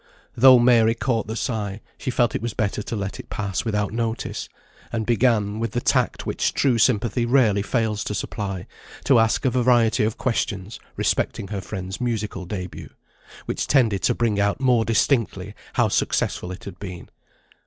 Though 0.35 0.57
Mary 0.57 0.95
caught 0.95 1.27
the 1.27 1.35
sigh, 1.35 1.79
she 1.95 2.09
felt 2.09 2.33
it 2.33 2.41
was 2.41 2.55
better 2.55 2.81
to 2.81 2.95
let 2.95 3.19
it 3.19 3.29
pass 3.29 3.63
without 3.63 3.93
notice, 3.93 4.49
and 4.91 5.05
began, 5.05 5.59
with 5.59 5.73
the 5.73 5.79
tact 5.79 6.25
which 6.25 6.55
true 6.55 6.79
sympathy 6.79 7.23
rarely 7.23 7.61
fails 7.61 8.03
to 8.05 8.15
supply, 8.15 8.65
to 9.03 9.19
ask 9.19 9.45
a 9.45 9.51
variety 9.51 10.03
of 10.03 10.17
questions 10.17 10.79
respecting 10.95 11.49
her 11.49 11.61
friend's 11.61 12.01
musical 12.01 12.45
debut, 12.45 12.89
which 13.45 13.67
tended 13.67 14.01
to 14.01 14.15
bring 14.15 14.39
out 14.39 14.59
more 14.59 14.85
distinctly 14.85 15.53
how 15.73 15.87
successful 15.87 16.51
it 16.51 16.63
had 16.63 16.79
been. 16.79 17.07